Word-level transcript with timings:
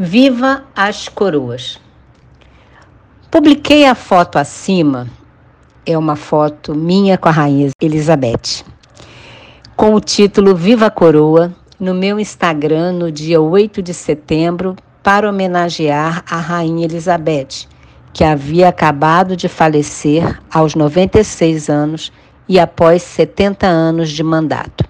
Viva 0.00 0.62
as 0.76 1.08
coroas! 1.08 1.80
Publiquei 3.32 3.84
a 3.84 3.96
foto 3.96 4.38
acima, 4.38 5.08
é 5.84 5.98
uma 5.98 6.14
foto 6.14 6.72
minha 6.72 7.18
com 7.18 7.28
a 7.28 7.32
rainha 7.32 7.72
Elizabeth, 7.82 8.64
com 9.74 9.92
o 9.94 10.00
título 10.00 10.54
Viva 10.54 10.86
a 10.86 10.90
Coroa, 10.92 11.52
no 11.80 11.94
meu 11.94 12.20
Instagram 12.20 12.92
no 12.92 13.10
dia 13.10 13.40
8 13.40 13.82
de 13.82 13.92
setembro, 13.92 14.76
para 15.02 15.28
homenagear 15.28 16.22
a 16.30 16.36
rainha 16.36 16.84
Elizabeth, 16.84 17.66
que 18.12 18.22
havia 18.22 18.68
acabado 18.68 19.36
de 19.36 19.48
falecer 19.48 20.40
aos 20.48 20.76
96 20.76 21.68
anos 21.68 22.12
e 22.48 22.60
após 22.60 23.02
70 23.02 23.66
anos 23.66 24.10
de 24.10 24.22
mandato. 24.22 24.84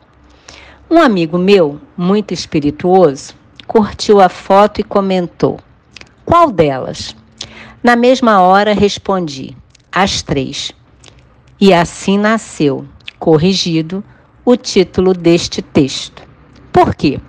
Um 0.91 1.01
amigo 1.01 1.39
meu, 1.39 1.81
muito 1.97 2.35
espirituoso, 2.35 3.39
curtiu 3.69 4.19
a 4.19 4.31
foto 4.31 4.81
e 4.81 4.83
comentou: 4.83 5.61
Qual 6.25 6.51
delas? 6.51 7.15
Na 7.83 7.95
mesma 7.95 8.41
hora 8.41 8.73
respondi: 8.73 9.55
As 9.93 10.23
três. 10.23 10.73
E 11.61 11.75
assim 11.75 12.19
nasceu, 12.19 12.87
corrigido, 13.19 14.03
o 14.45 14.57
título 14.57 15.13
deste 15.13 15.61
texto. 15.61 16.23
Por 16.73 16.95
quê? 16.95 17.21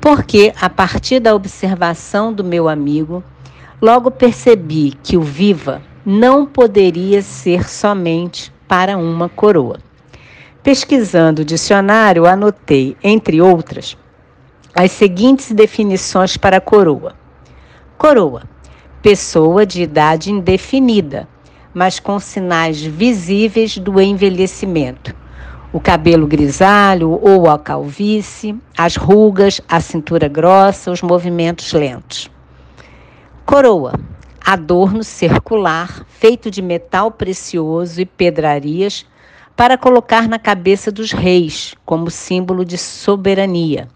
Porque, 0.00 0.52
a 0.60 0.68
partir 0.68 1.20
da 1.20 1.34
observação 1.34 2.32
do 2.32 2.42
meu 2.42 2.68
amigo, 2.68 3.22
logo 3.80 4.10
percebi 4.10 4.94
que 5.02 5.16
o 5.16 5.22
viva 5.22 5.82
não 6.04 6.46
poderia 6.46 7.22
ser 7.22 7.68
somente 7.68 8.52
para 8.66 8.96
uma 8.96 9.28
coroa. 9.28 9.78
Pesquisando 10.62 11.42
o 11.42 11.44
dicionário, 11.44 12.26
anotei, 12.26 12.96
entre 13.04 13.40
outras, 13.42 13.96
as 14.82 14.92
seguintes 14.92 15.52
definições 15.52 16.38
para 16.38 16.58
coroa: 16.58 17.14
coroa, 17.98 18.44
pessoa 19.02 19.66
de 19.66 19.82
idade 19.82 20.32
indefinida, 20.32 21.28
mas 21.74 22.00
com 22.00 22.18
sinais 22.18 22.80
visíveis 22.80 23.76
do 23.76 24.00
envelhecimento. 24.00 25.14
O 25.70 25.78
cabelo 25.78 26.26
grisalho 26.26 27.10
ou 27.10 27.50
a 27.50 27.58
calvície, 27.58 28.58
as 28.74 28.96
rugas, 28.96 29.60
a 29.68 29.82
cintura 29.82 30.28
grossa, 30.28 30.90
os 30.90 31.02
movimentos 31.02 31.74
lentos. 31.74 32.30
Coroa, 33.44 33.92
adorno 34.42 35.04
circular 35.04 36.06
feito 36.08 36.50
de 36.50 36.62
metal 36.62 37.10
precioso 37.10 38.00
e 38.00 38.06
pedrarias 38.06 39.04
para 39.54 39.76
colocar 39.76 40.26
na 40.26 40.38
cabeça 40.38 40.90
dos 40.90 41.12
reis 41.12 41.74
como 41.84 42.10
símbolo 42.10 42.64
de 42.64 42.78
soberania 42.78 43.86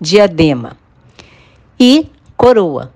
diadema. 0.00 0.76
E 1.78 2.10
coroa 2.36 2.92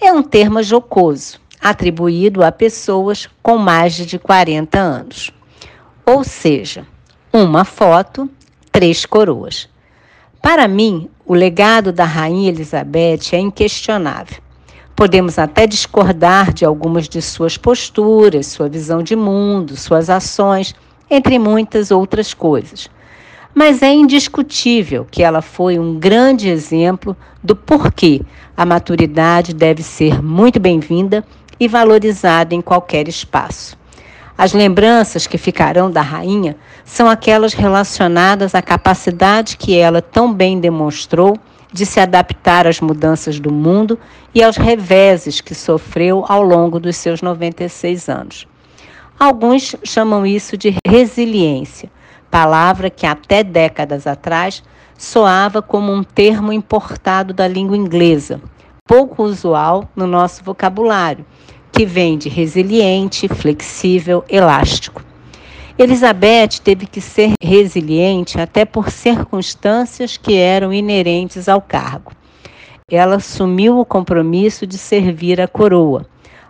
é 0.00 0.12
um 0.12 0.22
termo 0.22 0.62
jocoso, 0.62 1.40
atribuído 1.60 2.42
a 2.42 2.50
pessoas 2.50 3.28
com 3.42 3.56
mais 3.56 3.94
de 3.94 4.18
40 4.18 4.78
anos. 4.78 5.30
Ou 6.04 6.24
seja, 6.24 6.86
uma 7.32 7.64
foto, 7.64 8.28
três 8.70 9.06
coroas. 9.06 9.68
Para 10.40 10.66
mim, 10.66 11.08
o 11.24 11.34
legado 11.34 11.92
da 11.92 12.04
Rainha 12.04 12.48
Elizabeth 12.48 13.32
é 13.32 13.38
inquestionável. 13.38 14.42
Podemos 14.96 15.38
até 15.38 15.66
discordar 15.66 16.52
de 16.52 16.64
algumas 16.64 17.08
de 17.08 17.22
suas 17.22 17.56
posturas, 17.56 18.46
sua 18.46 18.68
visão 18.68 19.02
de 19.02 19.16
mundo, 19.16 19.76
suas 19.76 20.10
ações, 20.10 20.74
entre 21.08 21.38
muitas 21.38 21.90
outras 21.90 22.34
coisas 22.34 22.90
mas 23.54 23.82
é 23.82 23.92
indiscutível 23.92 25.06
que 25.10 25.22
ela 25.22 25.42
foi 25.42 25.78
um 25.78 25.98
grande 25.98 26.48
exemplo 26.48 27.16
do 27.42 27.54
porquê 27.54 28.22
a 28.56 28.64
maturidade 28.64 29.52
deve 29.52 29.82
ser 29.82 30.22
muito 30.22 30.58
bem-vinda 30.58 31.24
e 31.60 31.68
valorizada 31.68 32.54
em 32.54 32.60
qualquer 32.60 33.08
espaço. 33.08 33.76
As 34.36 34.52
lembranças 34.52 35.26
que 35.26 35.36
ficarão 35.36 35.90
da 35.90 36.00
rainha 36.00 36.56
são 36.84 37.08
aquelas 37.08 37.52
relacionadas 37.52 38.54
à 38.54 38.62
capacidade 38.62 39.56
que 39.56 39.76
ela 39.76 40.00
tão 40.00 40.32
bem 40.32 40.58
demonstrou 40.58 41.36
de 41.72 41.86
se 41.86 42.00
adaptar 42.00 42.66
às 42.66 42.80
mudanças 42.80 43.38
do 43.38 43.52
mundo 43.52 43.98
e 44.34 44.42
aos 44.42 44.56
reveses 44.56 45.40
que 45.40 45.54
sofreu 45.54 46.24
ao 46.26 46.42
longo 46.42 46.80
dos 46.80 46.96
seus 46.96 47.22
96 47.22 48.08
anos. 48.08 48.46
Alguns 49.18 49.76
chamam 49.84 50.26
isso 50.26 50.56
de 50.56 50.74
resiliência 50.86 51.90
palavra 52.32 52.88
que 52.88 53.04
até 53.04 53.44
décadas 53.44 54.06
atrás 54.06 54.64
soava 54.96 55.60
como 55.60 55.92
um 55.92 56.02
termo 56.02 56.50
importado 56.50 57.34
da 57.34 57.46
língua 57.46 57.76
inglesa, 57.76 58.40
pouco 58.88 59.22
usual 59.22 59.86
no 59.94 60.06
nosso 60.06 60.42
vocabulário, 60.42 61.26
que 61.70 61.84
vem 61.84 62.16
de 62.16 62.30
resiliente, 62.30 63.28
flexível, 63.28 64.24
elástico. 64.30 65.04
Elizabeth 65.78 66.58
teve 66.64 66.86
que 66.86 67.02
ser 67.02 67.32
resiliente 67.42 68.40
até 68.40 68.64
por 68.64 68.90
circunstâncias 68.90 70.16
que 70.16 70.34
eram 70.34 70.72
inerentes 70.72 71.50
ao 71.50 71.60
cargo. 71.60 72.12
Ela 72.90 73.16
assumiu 73.16 73.78
o 73.78 73.84
compromisso 73.84 74.66
de 74.66 74.78
servir 74.78 75.38
a 75.38 75.46
coroa, 75.46 76.06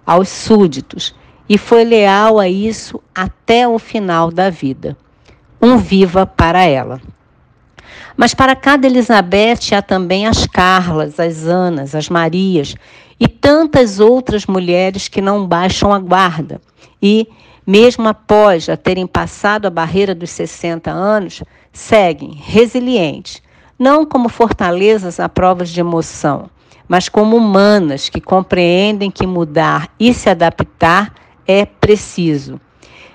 aos 0.06 0.28
súditos, 0.28 1.12
e 1.48 1.59
foi 1.59 1.82
leal 1.82 2.38
a 2.38 2.48
isso 2.48 3.03
até 3.12 3.66
o 3.66 3.81
final 3.81 4.31
da 4.31 4.48
vida 4.48 4.97
um 5.62 5.76
viva 5.76 6.26
para 6.26 6.64
ela. 6.64 7.00
Mas 8.16 8.34
para 8.34 8.56
cada 8.56 8.86
Elizabeth 8.86 9.72
há 9.72 9.80
também 9.80 10.26
as 10.26 10.44
Carlas, 10.44 11.20
as 11.20 11.44
Anas, 11.44 11.94
as 11.94 12.08
Marias 12.08 12.74
e 13.18 13.28
tantas 13.28 14.00
outras 14.00 14.44
mulheres 14.44 15.06
que 15.06 15.20
não 15.20 15.46
baixam 15.46 15.94
a 15.94 15.98
guarda 16.00 16.60
e, 17.00 17.28
mesmo 17.64 18.08
após 18.08 18.64
já 18.64 18.76
terem 18.76 19.06
passado 19.06 19.66
a 19.66 19.70
barreira 19.70 20.14
dos 20.14 20.30
60 20.30 20.90
anos, 20.90 21.42
seguem 21.72 22.32
resilientes, 22.34 23.40
não 23.78 24.04
como 24.04 24.28
fortalezas 24.28 25.20
a 25.20 25.28
provas 25.28 25.70
de 25.70 25.80
emoção, 25.80 26.50
mas 26.88 27.08
como 27.08 27.36
humanas 27.36 28.08
que 28.08 28.20
compreendem 28.20 29.10
que 29.10 29.26
mudar 29.26 29.88
e 29.98 30.12
se 30.12 30.28
adaptar 30.28 31.14
é 31.46 31.64
preciso 31.64 32.60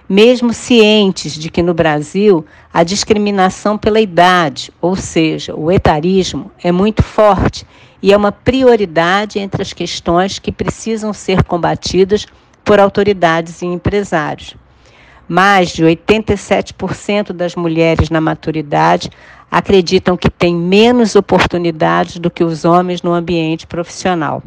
mesmo 0.09 0.53
cientes 0.53 1.33
de 1.33 1.49
que 1.49 1.61
no 1.61 1.73
Brasil 1.73 2.45
a 2.73 2.83
discriminação 2.83 3.77
pela 3.77 3.99
idade, 3.99 4.71
ou 4.79 4.95
seja, 4.95 5.55
o 5.55 5.71
etarismo, 5.71 6.51
é 6.63 6.71
muito 6.71 7.03
forte 7.03 7.65
e 8.01 8.13
é 8.13 8.17
uma 8.17 8.31
prioridade 8.31 9.39
entre 9.39 9.61
as 9.61 9.73
questões 9.73 10.39
que 10.39 10.51
precisam 10.51 11.11
ser 11.11 11.43
combatidas 11.43 12.25
por 12.63 12.79
autoridades 12.79 13.61
e 13.61 13.65
empresários. 13.65 14.55
Mais 15.27 15.69
de 15.69 15.83
87% 15.83 17.33
das 17.33 17.55
mulheres 17.55 18.09
na 18.09 18.21
maturidade 18.21 19.09
acreditam 19.51 20.15
que 20.15 20.29
têm 20.29 20.55
menos 20.55 21.15
oportunidades 21.15 22.17
do 22.17 22.29
que 22.29 22.43
os 22.43 22.63
homens 22.63 23.01
no 23.01 23.13
ambiente 23.13 23.67
profissional. 23.67 24.41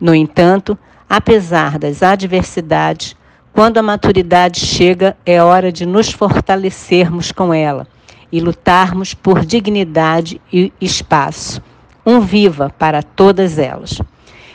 No 0.00 0.14
entanto, 0.14 0.78
apesar 1.08 1.78
das 1.78 2.02
adversidades, 2.02 3.16
quando 3.56 3.78
a 3.78 3.82
maturidade 3.82 4.60
chega, 4.60 5.16
é 5.24 5.42
hora 5.42 5.72
de 5.72 5.86
nos 5.86 6.12
fortalecermos 6.12 7.32
com 7.32 7.54
ela 7.54 7.88
e 8.30 8.38
lutarmos 8.38 9.14
por 9.14 9.46
dignidade 9.46 10.38
e 10.52 10.70
espaço. 10.78 11.62
Um 12.04 12.20
viva 12.20 12.70
para 12.78 13.02
todas 13.02 13.58
elas. 13.58 13.98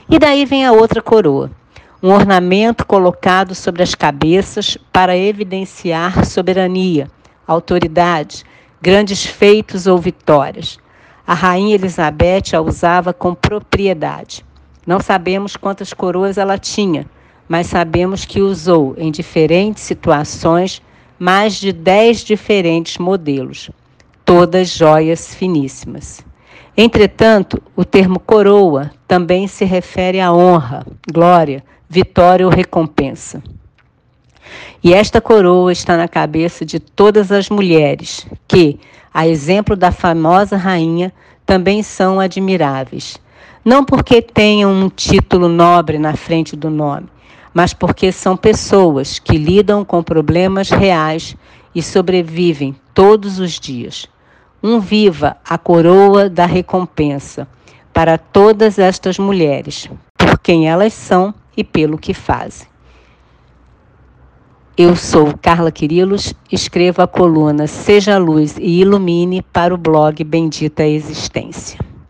E 0.07 0.19
daí 0.19 0.45
vem 0.45 0.67
a 0.67 0.72
outra 0.72 1.01
coroa, 1.01 1.50
um 2.01 2.11
ornamento 2.11 2.85
colocado 2.85 3.56
sobre 3.56 3.81
as 3.81 3.95
cabeças 3.95 4.78
para 4.94 5.17
evidenciar 5.17 6.23
soberania, 6.23 7.09
autoridade, 7.47 8.44
grandes 8.79 9.25
feitos 9.25 9.88
ou 9.88 9.97
vitórias. 9.97 10.78
A 11.25 11.34
rainha 11.34 11.73
Elizabeth 11.73 12.53
a 12.56 12.61
usava 12.61 13.16
com 13.16 13.34
propriedade. 13.34 14.46
Não 14.85 14.99
sabemos 14.99 15.58
quantas 15.58 15.91
coroas 15.91 16.37
ela 16.37 16.59
tinha 16.59 17.08
mas 17.47 17.67
sabemos 17.67 18.26
que 18.26 18.41
usou 18.41 18.96
em 18.97 19.11
diferentes 19.11 19.84
situações 19.84 20.82
mais 21.20 21.55
de 21.55 21.72
dez 21.72 22.22
diferentes 22.22 22.97
modelos, 22.97 23.70
todas 24.26 24.70
joias 24.70 25.35
finíssimas. 25.35 26.26
Entretanto, 26.76 27.61
o 27.76 27.84
termo 27.84 28.20
coroa 28.20 28.91
também 29.08 29.47
se 29.47 29.66
refere 29.66 30.20
à 30.20 30.34
honra, 30.34 30.85
glória, 31.11 31.64
vitória 31.90 32.46
ou 32.46 32.52
recompensa. 32.52 33.44
E 34.84 34.94
esta 34.94 35.22
coroa 35.22 35.72
está 35.72 35.96
na 35.96 36.08
cabeça 36.08 36.66
de 36.66 36.79
todas 36.79 37.32
as 37.32 37.49
mulheres, 37.49 38.26
que, 38.47 38.79
a 39.14 39.28
exemplo 39.28 39.76
da 39.76 39.91
famosa 39.91 40.58
rainha, 40.58 41.14
também 41.46 41.84
são 41.84 42.20
admiráveis. 42.20 43.20
Não 43.64 43.84
porque 43.84 44.22
tenham 44.22 44.72
um 44.72 44.90
título 44.90 45.47
nobre 45.47 45.99
na 45.99 46.16
frente 46.16 46.55
do 46.55 46.70
nome, 46.70 47.08
mas 47.53 47.73
porque 47.73 48.11
são 48.11 48.37
pessoas 48.37 49.19
que 49.19 49.37
lidam 49.37 49.83
com 49.83 50.01
problemas 50.01 50.69
reais 50.69 51.35
e 51.73 51.81
sobrevivem 51.81 52.75
todos 52.93 53.39
os 53.39 53.59
dias. 53.59 54.07
Um 54.63 54.79
viva 54.79 55.37
a 55.43 55.57
coroa 55.57 56.29
da 56.29 56.45
recompensa, 56.45 57.47
para 57.93 58.17
todas 58.17 58.79
estas 58.79 59.19
mulheres, 59.19 59.89
por 60.17 60.39
quem 60.39 60.69
elas 60.69 60.93
são 60.93 61.33
e 61.55 61.63
pelo 61.63 61.97
que 61.97 62.13
fazem. 62.13 62.67
Eu 64.77 64.95
sou 64.95 65.37
Carla 65.41 65.71
Quirilos, 65.71 66.33
escrevo 66.51 67.01
a 67.01 67.07
coluna 67.07 67.67
Seja 67.67 68.17
Luz 68.17 68.55
e 68.57 68.79
Ilumine 68.79 69.41
para 69.41 69.75
o 69.75 69.77
blog 69.77 70.23
Bendita 70.23 70.85
Existência. 70.85 71.91